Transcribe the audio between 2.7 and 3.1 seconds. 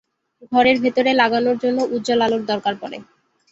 পড়ে।